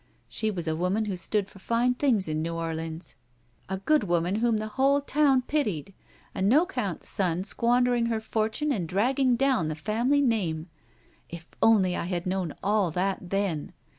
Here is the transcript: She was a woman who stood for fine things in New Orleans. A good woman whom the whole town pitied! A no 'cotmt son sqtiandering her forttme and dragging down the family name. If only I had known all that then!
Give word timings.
She 0.27 0.49
was 0.49 0.67
a 0.67 0.75
woman 0.75 1.05
who 1.05 1.15
stood 1.15 1.47
for 1.47 1.59
fine 1.59 1.93
things 1.93 2.27
in 2.27 2.41
New 2.41 2.55
Orleans. 2.55 3.13
A 3.69 3.77
good 3.77 4.05
woman 4.05 4.37
whom 4.37 4.57
the 4.57 4.69
whole 4.69 4.99
town 4.99 5.43
pitied! 5.43 5.93
A 6.33 6.41
no 6.41 6.65
'cotmt 6.65 7.03
son 7.03 7.43
sqtiandering 7.43 8.07
her 8.07 8.19
forttme 8.19 8.71
and 8.73 8.89
dragging 8.89 9.35
down 9.35 9.67
the 9.67 9.75
family 9.75 10.21
name. 10.23 10.71
If 11.29 11.47
only 11.61 11.95
I 11.95 12.05
had 12.05 12.25
known 12.25 12.55
all 12.63 12.89
that 12.89 13.29
then! 13.29 13.73